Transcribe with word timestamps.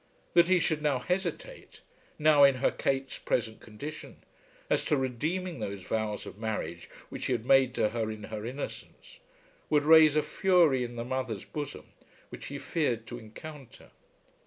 That 0.33 0.47
he 0.47 0.57
should 0.59 0.81
now 0.81 0.97
hesitate, 0.97 1.81
now, 2.17 2.43
in 2.43 2.55
her 2.55 2.71
Kate's 2.71 3.19
present 3.19 3.59
condition, 3.59 4.23
as 4.67 4.83
to 4.85 4.97
redeeming 4.97 5.59
those 5.59 5.83
vows 5.83 6.25
of 6.25 6.39
marriage 6.39 6.89
which 7.09 7.25
he 7.25 7.33
had 7.33 7.45
made 7.45 7.75
to 7.75 7.89
her 7.89 8.09
in 8.09 8.23
her 8.23 8.43
innocence, 8.43 9.19
would 9.69 9.83
raise 9.83 10.15
a 10.15 10.23
fury 10.23 10.83
in 10.83 10.95
the 10.95 11.05
mother's 11.05 11.45
bosom 11.45 11.89
which 12.29 12.47
he 12.47 12.57
feared 12.57 13.05
to 13.05 13.19
encounter. 13.19 13.91